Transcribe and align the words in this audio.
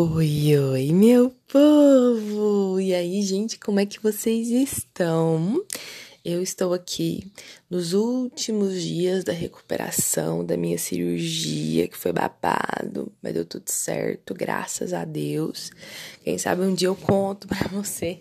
Oi, 0.00 0.56
oi, 0.56 0.92
meu 0.92 1.34
povo! 1.48 2.78
E 2.78 2.94
aí, 2.94 3.20
gente, 3.20 3.58
como 3.58 3.80
é 3.80 3.84
que 3.84 4.00
vocês 4.00 4.48
estão? 4.48 5.60
Eu 6.24 6.40
estou 6.40 6.72
aqui 6.72 7.26
nos 7.68 7.94
últimos 7.94 8.80
dias 8.80 9.24
da 9.24 9.32
recuperação 9.32 10.44
da 10.44 10.56
minha 10.56 10.78
cirurgia, 10.78 11.88
que 11.88 11.96
foi 11.96 12.12
babado, 12.12 13.10
mas 13.20 13.34
deu 13.34 13.44
tudo 13.44 13.68
certo, 13.68 14.34
graças 14.34 14.92
a 14.92 15.04
Deus. 15.04 15.72
Quem 16.22 16.38
sabe 16.38 16.62
um 16.62 16.74
dia 16.74 16.86
eu 16.86 16.94
conto 16.94 17.48
para 17.48 17.66
vocês 17.76 18.20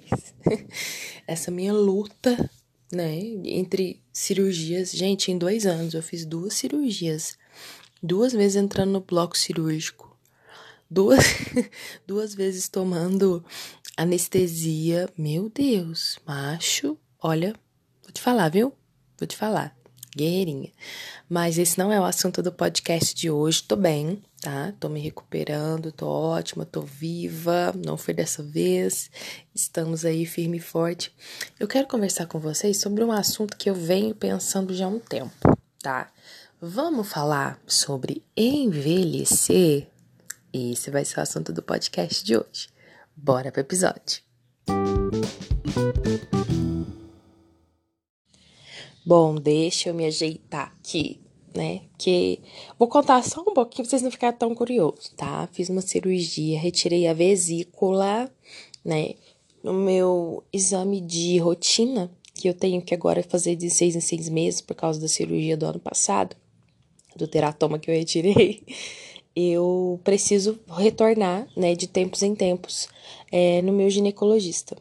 essa 1.27 1.51
minha 1.51 1.73
luta, 1.73 2.49
né, 2.91 3.19
entre 3.45 4.01
cirurgias. 4.11 4.91
Gente, 4.91 5.31
em 5.31 5.37
dois 5.37 5.67
anos 5.67 5.93
eu 5.93 6.01
fiz 6.01 6.25
duas 6.25 6.55
cirurgias, 6.55 7.37
duas 8.01 8.33
vezes 8.33 8.55
entrando 8.55 8.93
no 8.93 9.01
bloco 9.01 9.37
cirúrgico 9.37 10.06
duas, 10.89 11.23
duas 12.05 12.33
vezes 12.33 12.67
tomando 12.67 13.43
anestesia. 13.95 15.09
Meu 15.17 15.49
Deus, 15.49 16.19
macho, 16.25 16.97
olha, 17.21 17.53
vou 18.03 18.11
te 18.11 18.21
falar, 18.21 18.49
viu? 18.49 18.73
Vou 19.19 19.27
te 19.27 19.35
falar. 19.35 19.75
Guerreirinha. 20.15 20.71
Mas 21.29 21.57
esse 21.59 21.77
não 21.77 21.91
é 21.91 21.99
o 21.99 22.03
assunto 22.03 22.41
do 22.41 22.51
podcast 22.51 23.13
de 23.13 23.29
hoje. 23.29 23.61
Tô 23.61 23.75
bem, 23.75 24.23
tá? 24.41 24.73
Tô 24.79 24.89
me 24.89 24.99
recuperando, 24.99 25.91
tô 25.91 26.07
ótima, 26.07 26.65
tô 26.65 26.81
viva. 26.81 27.73
Não 27.85 27.97
foi 27.97 28.13
dessa 28.13 28.41
vez. 28.41 29.11
Estamos 29.53 30.03
aí 30.03 30.25
firme 30.25 30.57
e 30.57 30.61
forte. 30.61 31.13
Eu 31.59 31.67
quero 31.67 31.87
conversar 31.87 32.25
com 32.25 32.39
vocês 32.39 32.81
sobre 32.81 33.03
um 33.03 33.11
assunto 33.11 33.55
que 33.55 33.69
eu 33.69 33.75
venho 33.75 34.15
pensando 34.15 34.73
já 34.73 34.85
há 34.85 34.89
um 34.89 34.99
tempo, 34.99 35.57
tá? 35.81 36.11
Vamos 36.59 37.07
falar 37.07 37.59
sobre 37.67 38.23
envelhecer 38.35 39.87
esse 40.53 40.89
vai 40.89 41.03
ser 41.05 41.19
o 41.19 41.23
assunto 41.23 41.51
do 41.51 41.61
podcast 41.61 42.23
de 42.23 42.37
hoje. 42.37 42.69
Bora 43.15 43.51
pro 43.51 43.61
episódio. 43.61 44.21
Bom, 49.05 49.35
deixa 49.35 49.89
eu 49.89 49.93
me 49.93 50.05
ajeitar 50.05 50.73
aqui, 50.77 51.21
né? 51.55 51.81
Que 51.97 52.41
vou 52.77 52.87
contar 52.87 53.23
só 53.23 53.41
um 53.41 53.53
pouquinho 53.53 53.83
pra 53.83 53.89
vocês 53.89 54.01
não 54.01 54.11
ficarem 54.11 54.37
tão 54.37 54.53
curiosos, 54.53 55.09
tá? 55.15 55.47
Fiz 55.53 55.69
uma 55.69 55.81
cirurgia, 55.81 56.59
retirei 56.59 57.07
a 57.07 57.13
vesícula, 57.13 58.29
né? 58.83 59.15
No 59.63 59.73
meu 59.73 60.43
exame 60.51 60.99
de 60.99 61.37
rotina, 61.37 62.11
que 62.33 62.49
eu 62.49 62.53
tenho 62.53 62.81
que 62.81 62.93
agora 62.93 63.23
fazer 63.23 63.55
de 63.55 63.69
seis 63.69 63.95
em 63.95 64.01
seis 64.01 64.29
meses 64.29 64.61
por 64.61 64.75
causa 64.75 64.99
da 64.99 65.07
cirurgia 65.07 65.57
do 65.57 65.65
ano 65.65 65.79
passado, 65.79 66.35
do 67.15 67.27
teratoma 67.27 67.79
que 67.79 67.89
eu 67.89 67.95
retirei 67.95 68.63
eu 69.37 69.99
preciso 70.03 70.59
retornar, 70.67 71.47
né, 71.55 71.75
de 71.75 71.85
tempos 71.85 72.23
em 72.23 72.33
tempos, 72.33 72.87
é, 73.31 73.61
no 73.61 73.71
meu 73.71 73.87
ginecologista. 73.87 74.75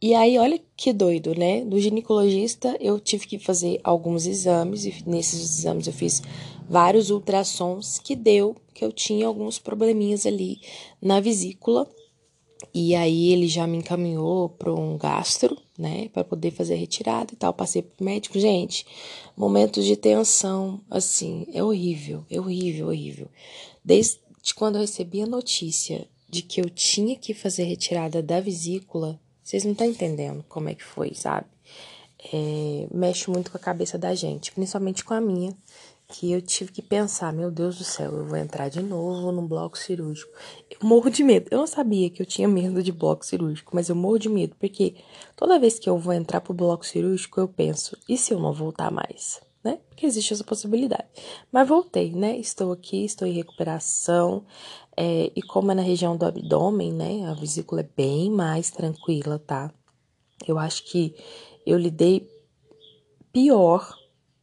E 0.00 0.14
aí, 0.14 0.38
olha 0.38 0.60
que 0.76 0.92
doido, 0.92 1.34
né? 1.34 1.64
Do 1.64 1.80
ginecologista 1.80 2.76
eu 2.78 3.00
tive 3.00 3.26
que 3.26 3.38
fazer 3.38 3.80
alguns 3.82 4.26
exames, 4.26 4.84
e 4.84 4.94
nesses 5.06 5.40
exames 5.40 5.86
eu 5.86 5.94
fiz 5.94 6.22
vários 6.68 7.08
ultrassons 7.08 7.98
que 7.98 8.14
deu 8.14 8.54
que 8.74 8.84
eu 8.84 8.92
tinha 8.92 9.26
alguns 9.26 9.58
probleminhas 9.58 10.26
ali 10.26 10.60
na 11.00 11.20
vesícula. 11.20 11.88
E 12.72 12.94
aí 12.94 13.32
ele 13.32 13.46
já 13.46 13.66
me 13.66 13.78
encaminhou 13.78 14.48
para 14.48 14.72
um 14.72 14.98
gastro, 14.98 15.56
né, 15.78 16.08
para 16.12 16.24
poder 16.24 16.50
fazer 16.50 16.74
a 16.74 16.76
retirada 16.76 17.32
e 17.32 17.36
tal. 17.36 17.54
Passei 17.54 17.82
pro 17.82 18.04
médico, 18.04 18.38
gente. 18.38 18.86
Momentos 19.36 19.84
de 19.84 19.96
tensão, 19.96 20.80
assim, 20.90 21.46
é 21.52 21.62
horrível, 21.62 22.24
é 22.30 22.38
horrível, 22.38 22.88
horrível. 22.88 23.28
Desde 23.84 24.18
quando 24.56 24.76
eu 24.76 24.80
recebi 24.80 25.20
a 25.20 25.26
notícia 25.26 26.08
de 26.28 26.40
que 26.40 26.60
eu 26.60 26.70
tinha 26.70 27.16
que 27.16 27.34
fazer 27.34 27.64
retirada 27.64 28.22
da 28.22 28.40
vesícula, 28.40 29.20
vocês 29.42 29.62
não 29.62 29.72
estão 29.72 29.86
entendendo 29.86 30.42
como 30.48 30.70
é 30.70 30.74
que 30.74 30.82
foi, 30.82 31.12
sabe? 31.14 31.46
É, 32.32 32.86
mexe 32.90 33.30
muito 33.30 33.50
com 33.50 33.58
a 33.58 33.60
cabeça 33.60 33.98
da 33.98 34.14
gente, 34.14 34.52
principalmente 34.52 35.04
com 35.04 35.12
a 35.12 35.20
minha, 35.20 35.54
que 36.08 36.32
eu 36.32 36.40
tive 36.40 36.72
que 36.72 36.80
pensar, 36.80 37.32
meu 37.32 37.50
Deus 37.50 37.76
do 37.76 37.84
céu, 37.84 38.12
eu 38.12 38.24
vou 38.24 38.38
entrar 38.38 38.70
de 38.70 38.80
novo 38.80 39.30
no 39.30 39.46
bloco 39.46 39.76
cirúrgico. 39.76 40.32
Eu 40.70 40.78
morro 40.88 41.10
de 41.10 41.22
medo. 41.22 41.48
Eu 41.50 41.58
não 41.58 41.66
sabia 41.66 42.08
que 42.08 42.22
eu 42.22 42.26
tinha 42.26 42.48
medo 42.48 42.82
de 42.82 42.92
bloco 42.92 43.24
cirúrgico, 43.24 43.72
mas 43.74 43.90
eu 43.90 43.96
morro 43.96 44.18
de 44.18 44.28
medo, 44.30 44.56
porque 44.58 44.94
toda 45.36 45.58
vez 45.58 45.78
que 45.78 45.90
eu 45.90 45.98
vou 45.98 46.14
entrar 46.14 46.40
pro 46.40 46.54
bloco 46.54 46.86
cirúrgico, 46.86 47.38
eu 47.38 47.48
penso, 47.48 47.98
e 48.08 48.16
se 48.16 48.32
eu 48.32 48.38
não 48.38 48.52
voltar 48.52 48.90
mais? 48.90 49.40
Né? 49.64 49.78
Porque 49.88 50.04
existe 50.04 50.34
essa 50.34 50.44
possibilidade. 50.44 51.06
Mas 51.50 51.66
voltei, 51.66 52.12
né? 52.12 52.36
Estou 52.36 52.70
aqui, 52.70 53.04
estou 53.04 53.26
em 53.26 53.32
recuperação. 53.32 54.44
É, 54.94 55.32
e 55.34 55.42
como 55.42 55.72
é 55.72 55.74
na 55.74 55.82
região 55.82 56.16
do 56.16 56.26
abdômen, 56.26 56.92
né? 56.92 57.26
A 57.26 57.34
vesícula 57.34 57.80
é 57.80 57.88
bem 57.96 58.30
mais 58.30 58.70
tranquila, 58.70 59.38
tá? 59.38 59.72
Eu 60.46 60.58
acho 60.58 60.84
que 60.84 61.14
eu 61.66 61.78
lidei 61.78 62.28
pior, 63.32 63.96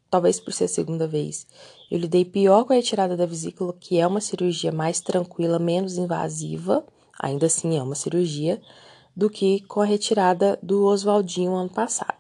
talvez 0.09 0.39
por 0.39 0.51
ser 0.51 0.65
a 0.65 0.67
segunda 0.67 1.07
vez. 1.07 1.45
Eu 1.89 1.99
lidei 1.99 2.25
pior 2.25 2.63
com 2.63 2.73
a 2.73 2.77
retirada 2.77 3.15
da 3.15 3.25
vesícula, 3.25 3.73
que 3.79 3.99
é 3.99 4.07
uma 4.07 4.21
cirurgia 4.21 4.71
mais 4.71 4.99
tranquila, 5.01 5.59
menos 5.59 5.97
invasiva. 5.97 6.83
Ainda 7.21 7.45
assim, 7.45 7.77
é 7.77 7.83
uma 7.83 7.95
cirurgia, 7.95 8.59
do 9.15 9.29
que 9.29 9.61
com 9.61 9.81
a 9.81 9.85
retirada 9.85 10.57
do 10.63 10.85
Oswaldinho 10.85 11.53
ano 11.53 11.69
passado. 11.69 12.17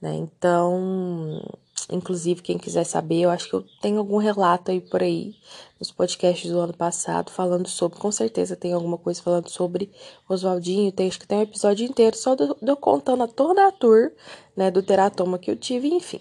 Né? 0.00 0.14
Então, 0.14 1.42
Inclusive, 1.90 2.42
quem 2.42 2.58
quiser 2.58 2.84
saber, 2.84 3.20
eu 3.20 3.30
acho 3.30 3.48
que 3.48 3.54
eu 3.54 3.64
tenho 3.80 3.98
algum 3.98 4.16
relato 4.16 4.70
aí 4.70 4.80
por 4.80 5.02
aí 5.02 5.34
nos 5.78 5.90
podcasts 5.90 6.50
do 6.50 6.58
ano 6.58 6.74
passado 6.74 7.30
falando 7.30 7.68
sobre, 7.68 7.98
com 7.98 8.12
certeza 8.12 8.56
tem 8.56 8.72
alguma 8.72 8.98
coisa 8.98 9.22
falando 9.22 9.48
sobre 9.48 9.90
Oswaldinho. 10.28 10.92
Tem, 10.92 11.08
acho 11.08 11.18
que 11.18 11.26
tem 11.26 11.38
um 11.38 11.42
episódio 11.42 11.86
inteiro 11.86 12.16
só 12.16 12.34
de 12.34 12.44
eu 12.62 12.76
contando 12.76 13.22
a 13.22 13.28
toda 13.28 13.66
a 13.66 13.72
tour, 13.72 14.12
né, 14.56 14.70
do 14.70 14.82
teratoma 14.82 15.38
que 15.38 15.50
eu 15.50 15.56
tive, 15.56 15.88
enfim. 15.88 16.20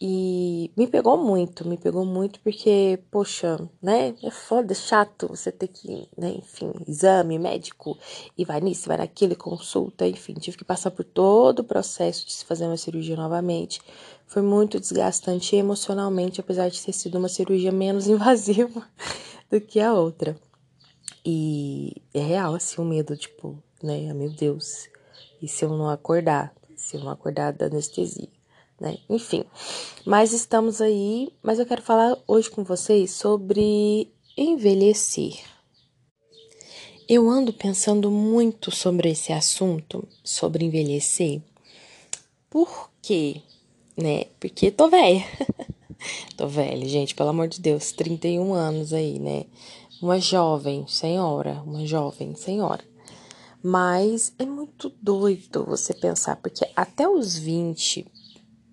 E 0.00 0.70
me 0.76 0.86
pegou 0.88 1.16
muito, 1.16 1.66
me 1.66 1.78
pegou 1.78 2.04
muito 2.04 2.40
porque, 2.40 2.98
poxa, 3.10 3.58
né? 3.80 4.14
É 4.22 4.30
foda, 4.30 4.72
é 4.72 4.74
chato 4.74 5.28
você 5.28 5.52
ter 5.52 5.68
que, 5.68 6.08
né? 6.18 6.30
Enfim, 6.36 6.72
exame 6.86 7.38
médico 7.38 7.96
e 8.36 8.44
vai 8.44 8.60
nisso, 8.60 8.88
vai 8.88 8.98
naquilo, 8.98 9.36
consulta, 9.36 10.06
enfim. 10.06 10.34
Tive 10.34 10.58
que 10.58 10.64
passar 10.64 10.90
por 10.90 11.04
todo 11.04 11.60
o 11.60 11.64
processo 11.64 12.26
de 12.26 12.32
se 12.32 12.44
fazer 12.44 12.66
uma 12.66 12.76
cirurgia 12.76 13.16
novamente. 13.16 13.80
Foi 14.26 14.42
muito 14.42 14.80
desgastante 14.80 15.54
emocionalmente, 15.54 16.40
apesar 16.40 16.68
de 16.68 16.82
ter 16.82 16.92
sido 16.92 17.18
uma 17.18 17.28
cirurgia 17.28 17.70
menos 17.70 18.06
invasiva 18.08 18.88
do 19.50 19.60
que 19.60 19.80
a 19.80 19.94
outra. 19.94 20.36
E 21.24 22.02
é 22.12 22.20
real, 22.20 22.54
assim, 22.54 22.80
o 22.80 22.84
medo, 22.84 23.16
tipo, 23.16 23.62
né? 23.82 24.12
Meu 24.12 24.30
Deus, 24.30 24.88
e 25.40 25.48
se 25.48 25.64
eu 25.64 25.70
não 25.70 25.88
acordar? 25.88 26.54
Se 26.76 26.96
eu 26.96 27.00
não 27.00 27.10
acordar 27.10 27.52
da 27.52 27.66
anestesia? 27.66 28.28
né? 28.80 28.98
Enfim, 29.08 29.44
mas 30.04 30.32
estamos 30.32 30.80
aí. 30.80 31.32
Mas 31.42 31.58
eu 31.58 31.66
quero 31.66 31.82
falar 31.82 32.16
hoje 32.26 32.50
com 32.50 32.64
vocês 32.64 33.12
sobre 33.12 34.12
envelhecer. 34.36 35.38
Eu 37.08 37.28
ando 37.28 37.52
pensando 37.52 38.10
muito 38.10 38.70
sobre 38.70 39.10
esse 39.10 39.32
assunto, 39.32 40.08
sobre 40.22 40.64
envelhecer. 40.64 41.42
Por 42.48 42.90
quê? 43.02 43.42
Né? 43.96 44.24
Porque 44.40 44.70
tô 44.70 44.88
velha. 44.88 45.24
tô 46.36 46.48
velha, 46.48 46.86
gente, 46.88 47.14
pelo 47.14 47.30
amor 47.30 47.48
de 47.48 47.60
Deus, 47.60 47.92
31 47.92 48.52
anos 48.52 48.92
aí, 48.92 49.18
né? 49.18 49.44
Uma 50.02 50.20
jovem 50.20 50.86
senhora, 50.86 51.62
uma 51.64 51.86
jovem 51.86 52.34
senhora. 52.34 52.84
Mas 53.62 54.34
é 54.38 54.44
muito 54.44 54.92
doido 55.00 55.64
você 55.64 55.94
pensar, 55.94 56.36
porque 56.36 56.68
até 56.76 57.08
os 57.08 57.38
20, 57.38 58.06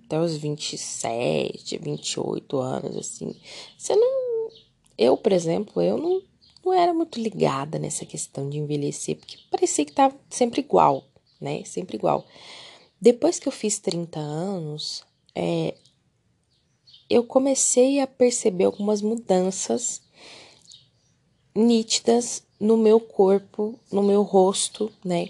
até 0.06 0.20
os 0.20 0.36
27, 0.36 1.78
28 1.78 2.58
anos, 2.58 2.98
assim, 2.98 3.34
você 3.78 3.96
não. 3.96 4.50
Eu, 4.98 5.16
por 5.16 5.32
exemplo, 5.32 5.82
eu 5.82 5.98
não, 5.98 6.22
não 6.66 6.74
era 6.74 6.94
muito 6.94 7.22
ligada 7.22 7.80
nessa 7.80 8.06
questão 8.06 8.50
de 8.50 8.58
envelhecer, 8.58 9.16
porque 9.16 9.38
parecia 9.50 9.86
que 9.86 9.94
tava 9.94 10.14
sempre 10.30 10.60
igual, 10.60 11.06
né? 11.40 11.64
Sempre 11.64 11.96
igual. 11.96 12.26
Depois 13.00 13.40
que 13.40 13.48
eu 13.48 13.52
fiz 13.54 13.80
30 13.80 14.20
anos, 14.20 15.06
é, 15.36 15.76
eu 17.10 17.24
comecei 17.24 18.00
a 18.00 18.08
perceber 18.08 18.66
algumas 18.66 19.02
mudanças 19.02 20.02
nítidas 21.54 22.44
no 22.60 22.78
meu 22.78 23.00
corpo, 23.00 23.78
no 23.92 24.02
meu 24.02 24.22
rosto, 24.22 24.92
né? 25.04 25.30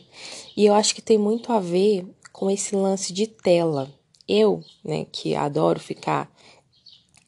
E 0.56 0.66
eu 0.66 0.74
acho 0.74 0.94
que 0.94 1.02
tem 1.02 1.18
muito 1.18 1.52
a 1.52 1.60
ver 1.60 2.06
com 2.32 2.52
esse 2.52 2.76
lance 2.76 3.12
de 3.14 3.26
tela, 3.26 3.92
eu, 4.28 4.64
né, 4.84 5.06
que 5.12 5.36
adoro 5.36 5.80
ficar 5.80 6.32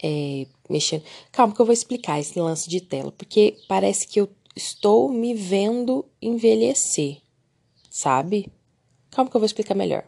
é, 0.01 0.45
mexendo. 0.69 1.03
Calma, 1.31 1.53
que 1.55 1.61
eu 1.61 1.65
vou 1.65 1.73
explicar 1.73 2.19
esse 2.19 2.39
lance 2.39 2.69
de 2.69 2.81
tela, 2.81 3.11
porque 3.11 3.57
parece 3.67 4.07
que 4.07 4.19
eu 4.19 4.29
estou 4.55 5.09
me 5.09 5.33
vendo 5.33 6.05
envelhecer, 6.21 7.17
sabe? 7.89 8.51
Calma, 9.09 9.31
que 9.31 9.35
eu 9.35 9.39
vou 9.39 9.45
explicar 9.45 9.75
melhor. 9.75 10.05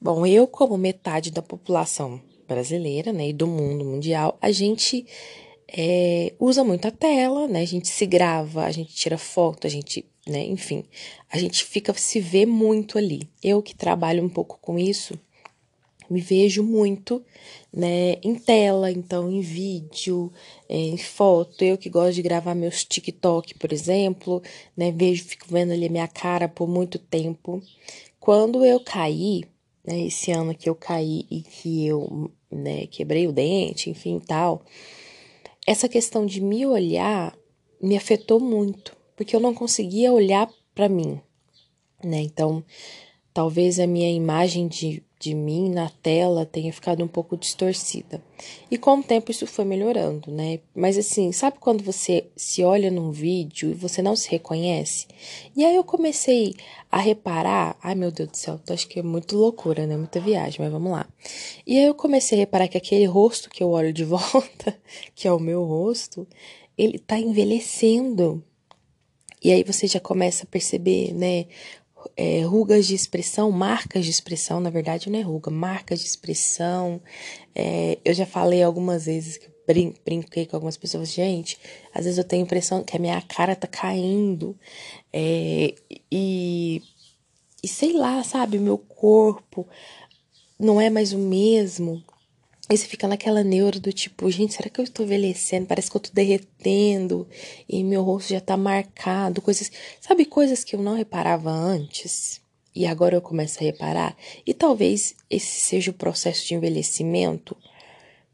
Bom, 0.00 0.24
eu, 0.24 0.46
como 0.46 0.78
metade 0.78 1.30
da 1.30 1.42
população 1.42 2.20
brasileira, 2.46 3.12
né, 3.12 3.28
e 3.28 3.32
do 3.32 3.46
mundo 3.46 3.84
mundial, 3.84 4.38
a 4.40 4.50
gente 4.50 5.04
é, 5.68 6.32
usa 6.38 6.64
muito 6.64 6.86
a 6.88 6.90
tela, 6.90 7.46
né? 7.46 7.60
A 7.60 7.66
gente 7.66 7.88
se 7.88 8.06
grava, 8.06 8.64
a 8.64 8.70
gente 8.70 8.94
tira 8.94 9.18
foto, 9.18 9.66
a 9.66 9.70
gente, 9.70 10.04
né? 10.26 10.44
Enfim, 10.46 10.84
a 11.30 11.36
gente 11.36 11.64
fica 11.64 11.92
se 11.94 12.20
vê 12.20 12.46
muito 12.46 12.96
ali. 12.96 13.28
Eu 13.42 13.62
que 13.62 13.74
trabalho 13.74 14.24
um 14.24 14.28
pouco 14.28 14.58
com 14.62 14.78
isso, 14.78 15.18
me 16.08 16.20
vejo 16.20 16.62
muito, 16.62 17.22
né, 17.72 18.14
em 18.22 18.34
tela, 18.34 18.90
então 18.90 19.30
em 19.30 19.40
vídeo, 19.40 20.32
é, 20.68 20.76
em 20.76 20.96
foto. 20.96 21.62
Eu 21.62 21.76
que 21.76 21.90
gosto 21.90 22.14
de 22.14 22.22
gravar 22.22 22.54
meus 22.54 22.84
TikTok, 22.84 23.54
por 23.58 23.72
exemplo, 23.72 24.42
né, 24.76 24.90
vejo, 24.90 25.24
fico 25.24 25.46
vendo 25.50 25.72
ali 25.72 25.86
a 25.86 25.90
minha 25.90 26.08
cara 26.08 26.48
por 26.48 26.66
muito 26.68 26.98
tempo. 26.98 27.62
Quando 28.18 28.64
eu 28.64 28.80
caí, 28.80 29.42
né, 29.88 30.06
esse 30.06 30.30
ano 30.30 30.54
que 30.54 30.68
eu 30.68 30.74
caí 30.74 31.26
e 31.30 31.40
que 31.40 31.86
eu, 31.86 32.30
né, 32.50 32.86
quebrei 32.88 33.26
o 33.26 33.32
dente, 33.32 33.88
enfim, 33.88 34.20
tal, 34.20 34.62
essa 35.66 35.88
questão 35.88 36.26
de 36.26 36.42
me 36.42 36.66
olhar 36.66 37.34
me 37.80 37.96
afetou 37.96 38.38
muito, 38.38 38.94
porque 39.16 39.34
eu 39.34 39.40
não 39.40 39.54
conseguia 39.54 40.12
olhar 40.12 40.46
para 40.74 40.90
mim, 40.90 41.18
né? 42.04 42.20
Então, 42.20 42.62
talvez 43.32 43.80
a 43.80 43.86
minha 43.86 44.10
imagem 44.10 44.68
de 44.68 45.02
de 45.18 45.34
mim 45.34 45.68
na 45.68 45.90
tela 46.02 46.46
tenha 46.46 46.72
ficado 46.72 47.02
um 47.02 47.08
pouco 47.08 47.36
distorcida. 47.36 48.22
E 48.70 48.78
com 48.78 48.98
o 48.98 49.02
tempo 49.02 49.30
isso 49.30 49.46
foi 49.46 49.64
melhorando, 49.64 50.30
né? 50.30 50.60
Mas 50.74 50.96
assim, 50.96 51.32
sabe 51.32 51.58
quando 51.58 51.82
você 51.82 52.26
se 52.36 52.62
olha 52.62 52.90
num 52.90 53.10
vídeo 53.10 53.70
e 53.70 53.74
você 53.74 54.00
não 54.00 54.14
se 54.14 54.30
reconhece? 54.30 55.08
E 55.56 55.64
aí 55.64 55.74
eu 55.74 55.82
comecei 55.82 56.54
a 56.90 56.98
reparar, 56.98 57.76
ai 57.82 57.96
meu 57.96 58.12
Deus 58.12 58.30
do 58.30 58.36
céu, 58.36 58.60
acho 58.70 58.86
que 58.86 59.00
é 59.00 59.02
muito 59.02 59.36
loucura, 59.36 59.86
né? 59.86 59.96
Muita 59.96 60.20
viagem, 60.20 60.60
mas 60.60 60.70
vamos 60.70 60.92
lá. 60.92 61.06
E 61.66 61.76
aí 61.76 61.86
eu 61.86 61.94
comecei 61.94 62.38
a 62.38 62.40
reparar 62.40 62.68
que 62.68 62.78
aquele 62.78 63.04
rosto 63.04 63.50
que 63.50 63.62
eu 63.62 63.70
olho 63.70 63.92
de 63.92 64.04
volta, 64.06 64.78
que 65.14 65.26
é 65.26 65.32
o 65.32 65.40
meu 65.40 65.64
rosto, 65.64 66.26
ele 66.76 66.98
tá 66.98 67.18
envelhecendo. 67.18 68.42
E 69.42 69.52
aí 69.52 69.64
você 69.64 69.86
já 69.86 70.00
começa 70.00 70.44
a 70.44 70.46
perceber, 70.46 71.12
né, 71.12 71.46
é, 72.16 72.42
rugas 72.42 72.86
de 72.86 72.94
expressão, 72.94 73.50
marcas 73.50 74.04
de 74.04 74.10
expressão, 74.10 74.60
na 74.60 74.70
verdade 74.70 75.10
não 75.10 75.18
é 75.18 75.22
ruga, 75.22 75.50
marcas 75.50 76.00
de 76.00 76.06
expressão. 76.06 77.00
É, 77.54 77.98
eu 78.04 78.14
já 78.14 78.26
falei 78.26 78.62
algumas 78.62 79.06
vezes 79.06 79.36
que 79.36 79.48
brin 79.66 79.94
brinquei 80.04 80.46
com 80.46 80.56
algumas 80.56 80.76
pessoas, 80.76 81.12
gente, 81.12 81.58
às 81.94 82.04
vezes 82.04 82.18
eu 82.18 82.24
tenho 82.24 82.42
a 82.42 82.46
impressão 82.46 82.82
que 82.82 82.96
a 82.96 83.00
minha 83.00 83.20
cara 83.22 83.54
tá 83.54 83.66
caindo. 83.66 84.56
É, 85.12 85.74
e, 86.10 86.82
e 87.62 87.68
sei 87.68 87.92
lá, 87.92 88.22
sabe, 88.24 88.58
meu 88.58 88.78
corpo 88.78 89.66
não 90.58 90.80
é 90.80 90.90
mais 90.90 91.12
o 91.12 91.18
mesmo. 91.18 92.02
Aí 92.68 92.76
você 92.76 92.86
fica 92.86 93.08
naquela 93.08 93.42
neura 93.42 93.80
do 93.80 93.90
tipo, 93.92 94.30
gente, 94.30 94.52
será 94.52 94.68
que 94.68 94.78
eu 94.78 94.84
estou 94.84 95.06
envelhecendo? 95.06 95.66
Parece 95.66 95.90
que 95.90 95.96
eu 95.96 96.00
estou 96.00 96.14
derretendo 96.14 97.26
e 97.66 97.82
meu 97.82 98.02
rosto 98.02 98.28
já 98.28 98.38
está 98.38 98.58
marcado, 98.58 99.40
coisas, 99.40 99.72
sabe, 100.00 100.26
coisas 100.26 100.62
que 100.62 100.76
eu 100.76 100.82
não 100.82 100.94
reparava 100.94 101.50
antes 101.50 102.42
e 102.76 102.84
agora 102.84 103.16
eu 103.16 103.22
começo 103.22 103.58
a 103.58 103.64
reparar. 103.64 104.14
E 104.46 104.52
talvez 104.52 105.16
esse 105.30 105.60
seja 105.60 105.90
o 105.90 105.94
processo 105.94 106.46
de 106.46 106.54
envelhecimento, 106.54 107.56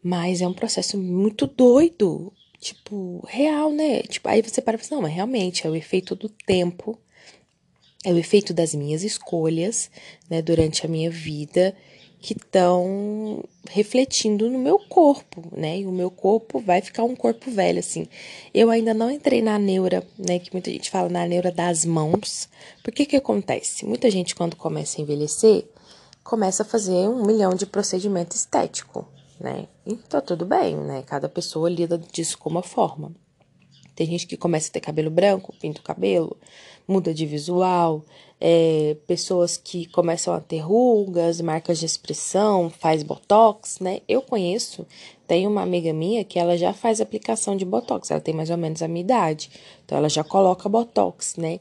mas 0.03 0.41
é 0.41 0.49
um 0.49 0.53
processo 0.53 0.99
muito 0.99 1.47
doido, 1.47 2.33
tipo, 2.59 3.25
real, 3.29 3.71
né? 3.71 4.03
Tipo, 4.03 4.29
aí 4.29 4.43
você 4.43 4.61
para 4.61 4.77
e 4.77 4.79
fala, 4.79 4.97
não, 4.97 5.03
mas 5.03 5.15
realmente 5.15 5.65
é 5.65 5.71
o 5.71 5.77
efeito 5.77 6.17
do 6.17 6.29
tempo, 6.29 6.99
é 8.05 8.13
o 8.13 8.19
efeito 8.19 8.53
das 8.53 8.75
minhas 8.75 9.05
escolhas, 9.05 9.91
né, 10.29 10.43
durante 10.43 10.85
a 10.85 10.89
minha 10.89 11.11
vida 11.11 11.75
que 12.25 12.33
estão 12.33 13.45
refletindo 13.69 14.49
no 14.49 14.59
meu 14.59 14.79
corpo, 14.79 15.45
né? 15.55 15.81
E 15.81 15.87
o 15.87 15.93
meu 15.93 16.11
corpo 16.11 16.59
vai 16.59 16.81
ficar 16.81 17.05
um 17.05 17.15
corpo 17.15 17.51
velho, 17.51 17.79
assim. 17.79 18.09
Eu 18.55 18.71
ainda 18.71 18.95
não 18.95 19.11
entrei 19.11 19.43
na 19.43 19.59
neura, 19.59 20.03
né? 20.19 20.39
Que 20.39 20.51
muita 20.51 20.71
gente 20.71 20.91
fala 20.91 21.11
na 21.11 21.27
neura 21.27 21.53
das 21.53 21.85
mãos. 21.85 22.49
Por 22.83 22.95
que 22.95 23.05
que 23.05 23.17
acontece? 23.17 23.85
Muita 23.85 24.11
gente, 24.11 24.35
quando 24.35 24.57
começa 24.57 24.99
a 24.99 25.03
envelhecer, 25.03 25.67
começa 26.23 26.63
a 26.63 26.67
fazer 26.67 27.07
um 27.11 27.27
milhão 27.27 27.55
de 27.55 27.67
procedimento 27.67 28.35
estético, 28.35 29.07
né? 29.39 29.69
E 29.87 29.95
tá 29.95 30.23
tudo 30.23 30.47
bem, 30.47 30.75
né? 30.79 31.03
Cada 31.07 31.29
pessoa 31.29 31.69
lida 31.69 31.99
disso 31.99 32.39
com 32.39 32.49
uma 32.49 32.63
forma. 32.63 33.13
Tem 33.95 34.07
gente 34.07 34.27
que 34.27 34.37
começa 34.37 34.69
a 34.69 34.73
ter 34.73 34.81
cabelo 34.81 35.11
branco, 35.11 35.55
pinta 35.61 35.81
o 35.81 35.85
cabelo, 35.85 36.37
muda 36.87 37.15
de 37.15 37.25
visual, 37.27 38.05
é, 38.41 38.97
pessoas 39.07 39.57
que 39.57 39.87
começam 39.87 40.35
a 40.35 40.41
ter 40.41 40.59
rugas, 40.59 41.41
marcas 41.41 41.79
de 41.79 41.87
expressão, 41.87 42.69
faz 42.69 43.03
botox, 43.03 43.81
né? 43.81 44.01
Eu 44.09 44.21
conheço, 44.23 44.87
tem 45.27 45.47
uma 45.47 45.63
amiga 45.63 45.93
minha 45.93 46.25
que 46.25 46.39
ela 46.39 46.57
já 46.57 46.73
faz 46.73 47.01
aplicação 47.01 47.57
de 47.57 47.65
botox, 47.65 48.11
ela 48.11 48.21
tem 48.21 48.35
mais 48.35 48.51
ou 48.51 48.57
menos 48.57 48.83
a 48.83 48.89
minha 48.89 49.03
idade, 49.03 49.51
então 49.85 49.97
ela 49.97 50.09
já 50.09 50.25
coloca 50.25 50.69
botox, 50.69 51.37
né? 51.37 51.61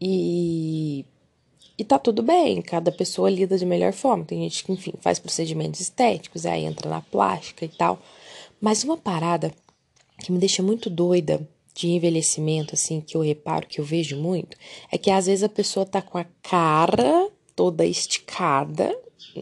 E 0.00 1.04
e 1.78 1.84
tá 1.84 1.98
tudo 1.98 2.22
bem, 2.22 2.60
cada 2.60 2.92
pessoa 2.92 3.30
lida 3.30 3.56
de 3.56 3.64
melhor 3.66 3.92
forma. 3.92 4.24
Tem 4.24 4.40
gente 4.42 4.64
que, 4.64 4.72
enfim, 4.72 4.92
faz 5.00 5.18
procedimentos 5.18 5.80
estéticos, 5.80 6.46
aí 6.46 6.64
entra 6.64 6.88
na 6.88 7.00
plástica 7.00 7.64
e 7.64 7.68
tal. 7.68 7.98
Mas 8.60 8.84
uma 8.84 8.96
parada 8.96 9.52
que 10.22 10.32
me 10.32 10.38
deixa 10.38 10.62
muito 10.62 10.88
doida 10.88 11.46
de 11.74 11.88
envelhecimento, 11.88 12.74
assim, 12.74 13.00
que 13.00 13.16
eu 13.16 13.22
reparo, 13.22 13.66
que 13.66 13.80
eu 13.80 13.84
vejo 13.84 14.16
muito, 14.16 14.56
é 14.90 14.98
que 14.98 15.10
às 15.10 15.26
vezes 15.26 15.42
a 15.42 15.48
pessoa 15.48 15.86
tá 15.86 16.02
com 16.02 16.18
a 16.18 16.26
cara 16.42 17.30
toda 17.56 17.84
esticada, 17.84 18.94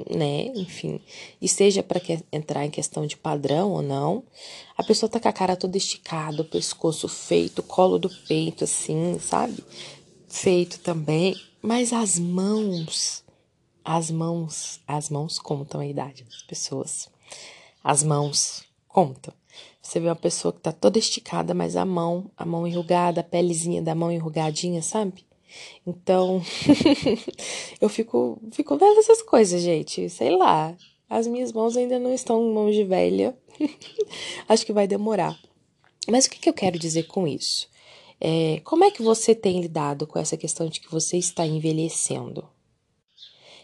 né? 0.09 0.47
Enfim, 0.55 1.01
e 1.41 1.49
seja 1.49 1.83
para 1.83 2.01
entrar 2.33 2.65
em 2.65 2.71
questão 2.71 3.07
de 3.07 3.17
padrão 3.17 3.73
ou 3.73 3.83
não, 3.83 4.23
a 4.77 4.83
pessoa 4.83 5.11
tá 5.11 5.19
com 5.19 5.29
a 5.29 5.33
cara 5.33 5.57
toda 5.57 5.77
esticada, 5.77 6.43
o 6.43 6.45
pescoço 6.45 7.09
feito, 7.09 7.59
o 7.61 7.65
colo 7.65 7.99
do 7.99 8.09
peito, 8.29 8.65
assim, 8.65 9.19
sabe? 9.19 9.65
Feito 10.29 10.79
também, 10.79 11.35
mas 11.61 11.93
as 11.93 12.19
mãos, 12.19 13.25
as 13.85 14.11
mãos, 14.11 14.81
as 14.87 15.11
mãos 15.11 15.39
contam 15.39 15.81
a 15.81 15.87
idade 15.87 16.23
das 16.25 16.43
pessoas. 16.43 17.09
As 17.83 18.03
mãos 18.03 18.63
contam. 18.87 19.35
Você 19.83 19.99
vê 19.99 20.09
uma 20.09 20.17
pessoa 20.17 20.53
que 20.53 20.61
tá 20.61 20.73
toda 20.73 20.99
esticada, 20.99 21.55
mas 21.55 21.75
a 21.75 21.85
mão, 21.85 22.31
a 22.37 22.45
mão 22.45 22.67
enrugada, 22.67 23.21
a 23.21 23.25
pelezinha 23.25 23.81
da 23.81 23.95
mão 23.95 24.13
enrugadinha, 24.13 24.83
sabe? 24.83 25.25
Então, 25.87 26.43
eu 27.81 27.89
fico, 27.89 28.41
fico 28.53 28.77
vendo 28.77 28.99
essas 29.01 29.23
coisas, 29.23 29.63
gente. 29.63 30.09
Sei 30.09 30.37
lá. 30.37 30.77
As 31.09 31.27
minhas 31.27 31.53
mãos 31.53 31.77
ainda 31.77 31.99
não 31.99 32.13
estão 32.13 32.53
mãos 32.53 32.75
de 32.75 32.85
velha. 32.85 33.37
Acho 34.49 34.65
que 34.65 34.73
vai 34.73 34.87
demorar. 34.87 35.39
Mas 36.09 36.27
o 36.27 36.31
que, 36.31 36.39
que 36.39 36.49
eu 36.49 36.55
quero 36.55 36.79
dizer 36.79 37.05
com 37.05 37.27
isso? 37.27 37.69
É, 38.21 38.61
como 38.65 38.85
é 38.85 38.91
que 38.91 39.03
você 39.03 39.35
tem 39.35 39.61
lidado 39.61 40.07
com 40.07 40.19
essa 40.19 40.37
questão 40.37 40.69
de 40.69 40.81
que 40.81 40.91
você 40.91 41.17
está 41.17 41.47
envelhecendo? 41.47 42.47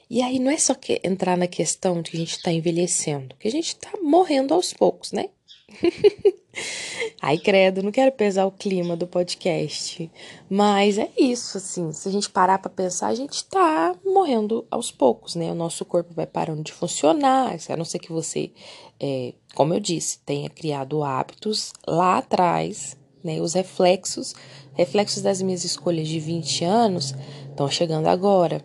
E 0.09 0.23
aí 0.23 0.39
não 0.39 0.51
é 0.51 0.57
só 0.57 0.75
que 0.75 1.01
entrar 1.05 1.37
na 1.37 1.47
questão 1.47 2.01
de 2.01 2.11
que 2.11 2.17
a 2.17 2.21
gente 2.21 2.37
está 2.37 2.53
envelhecendo, 2.53 3.35
que 3.37 3.49
a 3.49 3.51
gente 3.51 3.69
está 3.69 3.93
morrendo 4.01 4.55
aos 4.55 4.73
poucos, 4.73 5.13
né? 5.13 5.31
Ai, 7.21 7.39
credo, 7.39 7.83
não 7.83 7.91
quero 7.91 8.13
pesar 8.13 8.47
o 8.47 8.53
clima 8.53 8.97
do 8.97 9.07
podcast. 9.07 10.11
Mas 10.49 10.99
é 10.99 11.11
isso, 11.19 11.59
assim. 11.59 11.93
Se 11.93 12.09
a 12.09 12.13
gente 12.13 12.31
parar 12.31 12.59
para 12.59 12.71
pensar, 12.71 13.09
a 13.09 13.15
gente 13.15 13.45
tá 13.45 13.95
morrendo 14.05 14.67
aos 14.71 14.91
poucos, 14.91 15.35
né? 15.35 15.51
O 15.51 15.55
nosso 15.55 15.85
corpo 15.85 16.15
vai 16.15 16.27
parando 16.27 16.63
de 16.63 16.73
funcionar. 16.73 17.57
A 17.69 17.77
não 17.77 17.85
ser 17.85 17.99
que 17.99 18.13
você, 18.13 18.53
é, 19.01 19.35
como 19.55 19.75
eu 19.75 19.81
disse, 19.81 20.21
tenha 20.21 20.49
criado 20.49 21.03
hábitos 21.03 21.73
lá 21.87 22.19
atrás, 22.19 22.97
né? 23.23 23.41
Os 23.41 23.55
reflexos, 23.55 24.35
reflexos 24.75 25.23
das 25.23 25.43
minhas 25.43 25.65
escolhas 25.65 26.09
de 26.09 26.21
20 26.21 26.65
anos 26.65 27.15
estão 27.51 27.69
chegando 27.69 28.07
agora, 28.07 28.65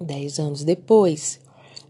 10 0.00 0.38
anos 0.38 0.64
depois. 0.64 1.40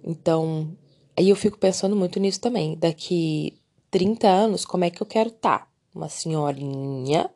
Então, 0.03 0.71
aí 1.17 1.29
eu 1.29 1.37
fico 1.37 1.59
pensando 1.59 1.95
muito 1.95 2.19
nisso 2.19 2.41
também. 2.41 2.77
Daqui 2.77 3.60
30 3.91 4.29
anos, 4.29 4.65
como 4.65 4.85
é 4.85 4.91
que 4.91 5.03
eu 5.03 5.07
quero 5.07 5.31
estar? 5.31 5.61
Tá? 5.61 5.67
Uma 5.95 6.09
senhorinha, 6.09 7.29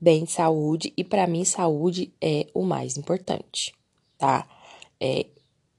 bem 0.00 0.24
de 0.24 0.32
saúde, 0.32 0.92
e 0.96 1.04
para 1.04 1.26
mim, 1.26 1.44
saúde 1.44 2.12
é 2.20 2.46
o 2.54 2.62
mais 2.62 2.96
importante, 2.96 3.74
tá? 4.16 4.48
É, 4.98 5.26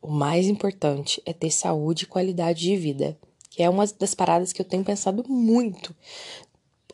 o 0.01 0.10
mais 0.10 0.48
importante 0.48 1.22
é 1.25 1.34
ter 1.34 1.51
saúde 1.51 2.04
e 2.04 2.08
qualidade 2.08 2.62
de 2.62 2.75
vida, 2.75 3.18
que 3.50 3.63
é 3.63 3.70
uma 3.70 3.86
das 4.00 4.13
paradas 4.13 4.54
que 4.54 4.62
eu 4.62 4.66
tenho 4.66 4.84
pensado 4.84 5.24
muito. 5.28 5.96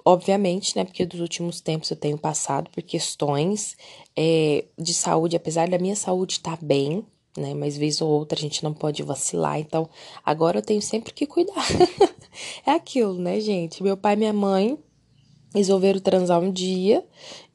Obviamente, 0.05 0.75
né? 0.75 0.85
Porque 0.85 1.05
dos 1.05 1.19
últimos 1.19 1.59
tempos 1.59 1.91
eu 1.91 1.97
tenho 1.97 2.17
passado 2.17 2.69
por 2.69 2.81
questões 2.81 3.75
é, 4.15 4.63
de 4.77 4.93
saúde, 4.93 5.35
apesar 5.35 5.69
da 5.69 5.77
minha 5.77 5.95
saúde 5.95 6.33
estar 6.33 6.57
tá 6.57 6.65
bem, 6.65 7.05
né? 7.37 7.53
Mas 7.53 7.77
vez 7.77 8.01
ou 8.01 8.09
outra 8.09 8.37
a 8.37 8.41
gente 8.41 8.63
não 8.63 8.73
pode 8.73 9.03
vacilar, 9.03 9.59
então 9.59 9.89
agora 10.25 10.57
eu 10.57 10.61
tenho 10.61 10.81
sempre 10.81 11.13
que 11.13 11.25
cuidar. 11.25 11.65
é 12.65 12.71
aquilo, 12.71 13.13
né, 13.13 13.39
gente? 13.39 13.83
Meu 13.83 13.95
pai 13.95 14.13
e 14.13 14.17
minha 14.17 14.33
mãe 14.33 14.77
resolveram 15.53 15.99
transar 15.99 16.41
um 16.41 16.51
dia, 16.51 17.05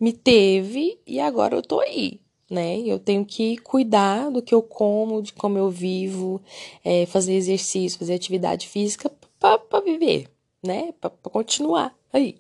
me 0.01 0.13
teve 0.13 0.99
e 1.07 1.21
agora 1.21 1.55
eu 1.55 1.63
tô 1.63 1.81
aí, 1.81 2.21
né? 2.51 2.81
Eu 2.81 2.99
tenho 2.99 3.25
que 3.25 3.59
cuidar 3.59 4.31
do 4.31 4.43
que 4.43 4.55
eu 4.55 4.63
como, 4.63 5.23
de 5.23 5.33
como 5.33 5.59
eu 5.59 5.71
vivo, 5.71 6.41
é, 6.85 7.07
fazer 7.07 7.35
exercício, 7.35 7.99
fazer 7.99 8.15
atividade 8.15 8.69
física 8.69 9.11
para 9.39 9.81
viver, 9.85 10.29
né? 10.65 10.93
Pra 11.01 11.11
continuar 11.11 11.95
aí. 12.13 12.37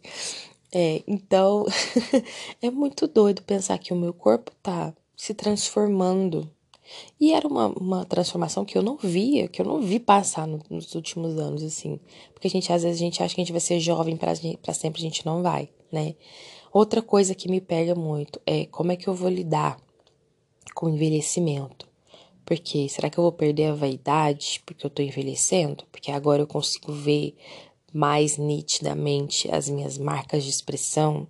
É, 0.74 1.02
então, 1.06 1.66
é 2.62 2.70
muito 2.70 3.06
doido 3.06 3.42
pensar 3.42 3.78
que 3.78 3.92
o 3.92 3.96
meu 3.96 4.14
corpo 4.14 4.50
tá 4.62 4.94
se 5.14 5.34
transformando. 5.34 6.50
E 7.20 7.32
era 7.32 7.46
uma, 7.46 7.68
uma 7.68 8.04
transformação 8.04 8.64
que 8.64 8.76
eu 8.76 8.82
não 8.82 8.96
via, 8.96 9.48
que 9.48 9.60
eu 9.60 9.66
não 9.66 9.80
vi 9.80 9.98
passar 9.98 10.46
no, 10.46 10.60
nos 10.68 10.94
últimos 10.94 11.38
anos, 11.38 11.62
assim. 11.62 11.98
Porque 12.32 12.46
a 12.46 12.50
gente, 12.50 12.72
às 12.72 12.82
vezes, 12.82 13.00
a 13.00 13.04
gente 13.04 13.22
acha 13.22 13.34
que 13.34 13.40
a 13.40 13.44
gente 13.44 13.52
vai 13.52 13.60
ser 13.60 13.80
jovem 13.80 14.16
para 14.16 14.34
sempre, 14.74 15.00
a 15.00 15.04
gente 15.04 15.24
não 15.24 15.42
vai, 15.42 15.68
né? 15.90 16.14
Outra 16.72 17.02
coisa 17.02 17.34
que 17.34 17.50
me 17.50 17.60
pega 17.60 17.94
muito 17.94 18.40
é 18.46 18.66
como 18.66 18.92
é 18.92 18.96
que 18.96 19.06
eu 19.06 19.14
vou 19.14 19.28
lidar 19.28 19.78
com 20.74 20.86
o 20.86 20.90
envelhecimento. 20.90 21.86
Porque 22.44 22.88
será 22.88 23.08
que 23.08 23.18
eu 23.18 23.22
vou 23.22 23.32
perder 23.32 23.66
a 23.66 23.74
vaidade 23.74 24.62
porque 24.66 24.84
eu 24.84 24.90
tô 24.90 25.02
envelhecendo? 25.02 25.84
Porque 25.92 26.10
agora 26.10 26.42
eu 26.42 26.46
consigo 26.46 26.92
ver 26.92 27.36
mais 27.92 28.38
nitidamente 28.38 29.50
as 29.50 29.68
minhas 29.68 29.98
marcas 29.98 30.42
de 30.42 30.50
expressão, 30.50 31.26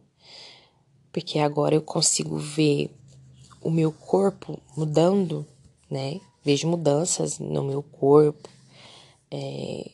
porque 1.13 1.39
agora 1.39 1.75
eu 1.75 1.83
consigo 1.83 2.37
ver 2.37 2.91
o 3.63 3.71
meu 3.71 3.93
corpo 3.93 4.59
mudando, 4.77 5.47
né? 5.91 6.21
Vejo 6.45 6.69
mudanças 6.69 7.39
no 7.39 7.63
meu 7.63 7.83
corpo. 7.83 8.49
É... 9.31 9.91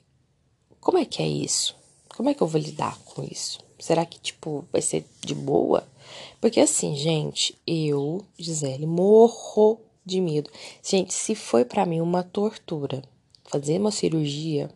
Como 0.80 0.98
é 0.98 1.04
que 1.04 1.22
é 1.22 1.28
isso? 1.28 1.76
Como 2.16 2.28
é 2.28 2.34
que 2.34 2.42
eu 2.42 2.46
vou 2.46 2.60
lidar 2.60 2.98
com 3.00 3.22
isso? 3.22 3.60
Será 3.78 4.04
que, 4.04 4.18
tipo, 4.18 4.64
vai 4.72 4.82
ser 4.82 5.04
de 5.24 5.34
boa? 5.34 5.86
Porque 6.40 6.60
assim, 6.60 6.96
gente, 6.96 7.56
eu, 7.66 8.24
Gisele, 8.36 8.86
morro 8.86 9.80
de 10.04 10.20
medo. 10.20 10.50
Gente, 10.82 11.12
se 11.12 11.34
foi 11.34 11.64
para 11.64 11.86
mim 11.86 12.00
uma 12.00 12.22
tortura 12.22 13.02
fazer 13.44 13.78
uma 13.78 13.90
cirurgia, 13.90 14.70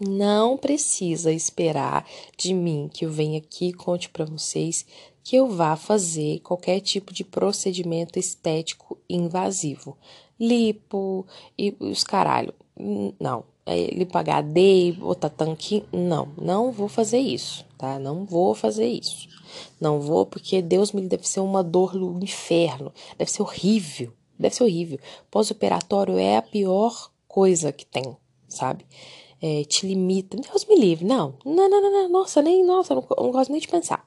não 0.00 0.56
precisa 0.56 1.32
esperar 1.32 2.06
de 2.36 2.52
mim 2.52 2.90
que 2.92 3.04
eu 3.04 3.10
venha 3.10 3.38
aqui 3.38 3.68
e 3.68 3.72
conte 3.72 4.08
para 4.08 4.24
vocês 4.24 4.84
que 5.26 5.34
eu 5.34 5.48
vá 5.48 5.74
fazer 5.74 6.38
qualquer 6.38 6.78
tipo 6.78 7.12
de 7.12 7.24
procedimento 7.24 8.16
estético 8.16 8.96
invasivo. 9.10 9.96
Lipo 10.38 11.26
e 11.58 11.74
os 11.80 12.04
caralho. 12.04 12.54
Não. 13.18 13.42
É, 13.66 13.86
lipo 13.86 14.16
HD, 14.16 14.92
botar 14.92 15.28
tanque. 15.28 15.82
Não, 15.92 16.28
não 16.40 16.70
vou 16.70 16.86
fazer 16.86 17.18
isso, 17.18 17.66
tá? 17.76 17.98
Não 17.98 18.24
vou 18.24 18.54
fazer 18.54 18.86
isso. 18.86 19.28
Não 19.80 20.00
vou 20.00 20.24
porque 20.24 20.62
Deus 20.62 20.92
me 20.92 21.00
deve 21.00 21.26
ser 21.26 21.40
uma 21.40 21.64
dor 21.64 21.96
no 21.96 22.22
inferno. 22.22 22.92
Deve 23.18 23.32
ser 23.32 23.42
horrível. 23.42 24.12
Deve 24.38 24.54
ser 24.54 24.62
horrível. 24.62 25.00
Pós-operatório 25.28 26.16
é 26.16 26.36
a 26.36 26.42
pior 26.42 27.10
coisa 27.26 27.72
que 27.72 27.84
tem, 27.84 28.16
sabe? 28.46 28.84
é, 29.40 29.64
te 29.64 29.86
limita. 29.86 30.36
Deus 30.36 30.64
me 30.66 30.76
livre. 30.76 31.04
Não, 31.04 31.34
não, 31.44 31.68
não, 31.68 31.82
não, 31.82 31.90
não. 31.90 32.08
nossa, 32.08 32.42
nem, 32.42 32.64
nossa, 32.64 32.94
não, 32.94 33.04
não 33.18 33.30
gosto 33.30 33.50
nem 33.50 33.60
de 33.60 33.68
pensar. 33.68 34.04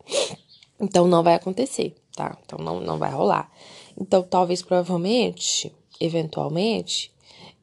Então 0.79 1.07
não 1.07 1.24
vai 1.24 1.36
acontecer, 1.36 1.95
tá? 2.15 2.38
Então 2.45 2.59
não, 2.59 2.79
não 2.79 2.98
vai 2.98 3.12
rolar. 3.12 3.51
Então 4.00 4.24
talvez, 4.24 4.62
provavelmente, 4.62 5.74
eventualmente, 6.00 7.13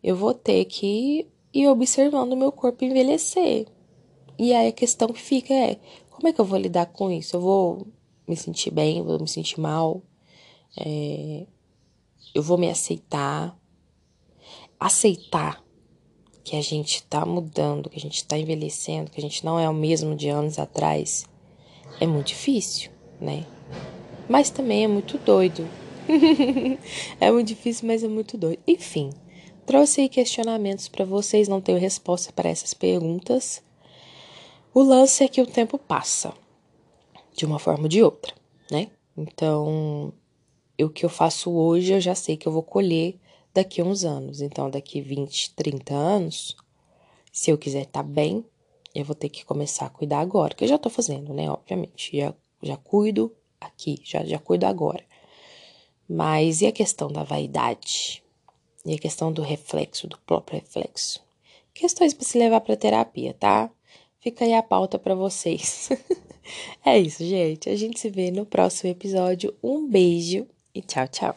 eu 0.03 0.15
vou 0.15 0.35
ter 0.35 0.65
que 0.67 1.27
ir 1.53 1.69
observando 1.69 2.33
o 2.33 2.37
meu 2.37 2.53
corpo 2.53 2.85
envelhecer. 2.85 3.67
E 4.39 4.53
aí 4.53 4.69
a 4.69 4.73
questão 4.73 5.09
que 5.09 5.21
fica 5.21 5.55
é: 5.55 5.79
como 6.11 6.29
é 6.29 6.33
que 6.33 6.41
eu 6.41 6.45
vou 6.45 6.59
lidar 6.59 6.87
com 6.87 7.11
isso? 7.11 7.37
Eu 7.37 7.41
vou 7.41 7.87
me 8.29 8.37
sentir 8.37 8.71
bem, 8.71 9.03
vou 9.03 9.19
me 9.19 9.29
sentir 9.29 9.61
mal, 9.61 10.03
é, 10.77 11.47
eu 12.35 12.43
vou 12.43 12.59
me 12.59 12.69
aceitar. 12.69 13.59
Aceitar 14.79 15.65
que 16.45 16.55
a 16.55 16.61
gente 16.61 16.97
está 16.97 17.25
mudando, 17.25 17.89
que 17.89 17.97
a 17.97 18.01
gente 18.01 18.17
está 18.17 18.39
envelhecendo, 18.39 19.11
que 19.11 19.19
a 19.19 19.23
gente 19.23 19.45
não 19.45 19.59
é 19.59 19.69
o 19.69 19.75
mesmo 19.75 20.15
de 20.15 20.29
anos 20.29 20.59
atrás, 20.59 21.25
é 21.99 22.07
muito 22.07 22.29
difícil, 22.29 22.91
né? 23.21 23.47
Mas 24.29 24.51
também 24.51 24.85
é 24.85 24.89
muito 24.89 25.19
doido. 25.19 25.67
é 27.21 27.31
muito 27.31 27.49
difícil, 27.49 27.87
mas 27.87 28.03
é 28.03 28.09
muito 28.09 28.37
doido. 28.37 28.61
Enfim, 28.67 29.11
trouxe 29.65 30.03
aí 30.03 30.09
questionamentos 30.09 30.89
para 30.89 31.05
vocês, 31.05 31.49
não 31.49 31.61
tenho 31.61 31.79
resposta 31.79 32.33
para 32.33 32.49
essas 32.49 32.75
perguntas. 32.75 33.63
O 34.75 34.83
lance 34.83 35.25
é 35.25 35.29
que 35.29 35.41
o 35.41 35.47
tempo 35.47 35.79
passa, 35.79 36.35
de 37.35 37.47
uma 37.47 37.59
forma 37.59 37.85
ou 37.85 37.89
de 37.89 38.03
outra, 38.03 38.35
né? 38.71 38.89
Então, 39.17 40.13
o 40.79 40.89
que 40.91 41.05
eu 41.05 41.09
faço 41.09 41.51
hoje, 41.51 41.93
eu 41.93 42.01
já 42.01 42.15
sei 42.15 42.37
que 42.37 42.47
eu 42.47 42.53
vou 42.53 42.63
colher 42.63 43.19
daqui 43.55 43.81
a 43.81 43.85
uns 43.85 44.05
anos. 44.05 44.41
Então, 44.43 44.69
daqui 44.69 45.01
20, 45.01 45.55
30 45.55 45.95
anos, 45.95 46.57
se 47.33 47.51
eu 47.51 47.57
quiser 47.57 47.83
estar 47.83 48.03
tá 48.03 48.09
bem, 48.09 48.45
eu 48.95 49.05
vou 49.05 49.15
ter 49.15 49.29
que 49.29 49.45
começar 49.45 49.87
a 49.87 49.91
cuidar 49.91 50.21
agora, 50.21 50.55
que 50.55 50.65
eu 50.65 50.69
já 50.69 50.79
tô 50.79 50.91
fazendo, 50.91 51.33
né? 51.33 51.51
Obviamente, 51.51 52.17
já, 52.17 52.35
já 52.63 52.77
cuido 52.77 53.35
aqui, 53.61 54.01
já, 54.05 54.25
já 54.25 54.39
cuido 54.39 54.67
agora. 54.67 55.05
Mas 56.09 56.61
e 56.61 56.67
a 56.67 56.73
questão 56.73 57.11
da 57.11 57.25
vaidade? 57.25 58.23
E 58.85 58.95
a 58.95 58.99
questão 58.99 59.33
do 59.33 59.43
reflexo, 59.43 60.07
do 60.07 60.19
próprio 60.19 60.61
reflexo? 60.61 61.21
Questões 61.75 62.15
para 62.15 62.25
se 62.25 62.39
levar 62.39 62.61
para 62.61 62.77
terapia, 62.77 63.35
tá? 63.35 63.71
Fica 64.21 64.45
aí 64.45 64.55
a 64.55 64.63
pauta 64.63 64.99
para 64.99 65.15
vocês. 65.15 65.89
é 66.85 66.99
isso, 66.99 67.25
gente. 67.25 67.69
A 67.69 67.77
gente 67.77 67.99
se 67.99 68.09
vê 68.09 68.31
no 68.31 68.47
próximo 68.47 68.91
episódio. 68.91 69.55
Um 69.63 69.87
beijo 69.87 70.47
e 70.75 70.81
tchau, 70.81 71.09
tchau. 71.09 71.37